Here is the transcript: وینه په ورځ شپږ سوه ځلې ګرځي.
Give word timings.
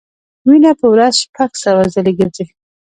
وینه 0.47 0.71
په 0.79 0.85
ورځ 0.93 1.13
شپږ 1.23 1.51
سوه 1.63 1.83
ځلې 1.93 2.13
ګرځي. 2.19 2.45